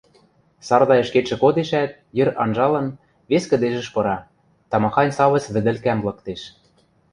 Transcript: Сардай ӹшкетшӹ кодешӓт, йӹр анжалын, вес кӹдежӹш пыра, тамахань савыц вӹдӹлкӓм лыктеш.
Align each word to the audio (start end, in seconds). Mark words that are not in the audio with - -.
Сардай 0.67 0.99
ӹшкетшӹ 1.03 1.35
кодешӓт, 1.43 1.91
йӹр 2.17 2.29
анжалын, 2.43 2.87
вес 3.29 3.43
кӹдежӹш 3.51 3.87
пыра, 3.93 4.17
тамахань 4.69 5.15
савыц 5.17 5.45
вӹдӹлкӓм 5.53 5.99
лыктеш. 6.05 6.41